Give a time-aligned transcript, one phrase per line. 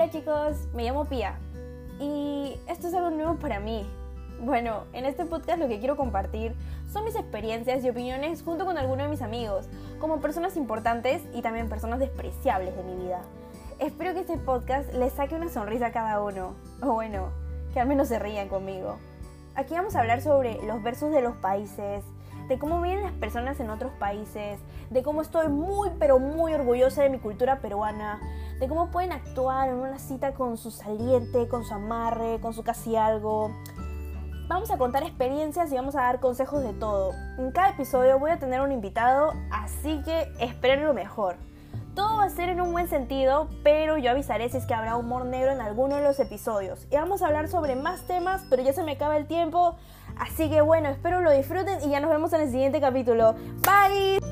[0.00, 1.38] Hola chicos, me llamo Pia
[1.98, 3.86] y esto es algo nuevo para mí.
[4.40, 6.54] Bueno, en este podcast lo que quiero compartir
[6.90, 9.68] son mis experiencias y opiniones junto con algunos de mis amigos,
[9.98, 13.20] como personas importantes y también personas despreciables de mi vida.
[13.78, 17.28] Espero que este podcast les saque una sonrisa a cada uno, o bueno,
[17.74, 18.96] que al menos se rían conmigo.
[19.54, 22.04] Aquí vamos a hablar sobre los versos de los países,
[22.50, 24.58] de cómo viven las personas en otros países,
[24.90, 28.18] de cómo estoy muy pero muy orgullosa de mi cultura peruana,
[28.58, 32.64] de cómo pueden actuar en una cita con su saliente, con su amarre, con su
[32.64, 33.52] casi algo.
[34.48, 37.12] Vamos a contar experiencias y vamos a dar consejos de todo.
[37.38, 41.36] En cada episodio voy a tener un invitado, así que esperen lo mejor.
[41.94, 44.96] Todo va a ser en un buen sentido, pero yo avisaré si es que habrá
[44.96, 46.88] humor negro en alguno de los episodios.
[46.90, 49.76] Y vamos a hablar sobre más temas, pero ya se me acaba el tiempo.
[50.20, 53.34] Así que bueno, espero lo disfruten y ya nos vemos en el siguiente capítulo.
[53.62, 54.29] Bye.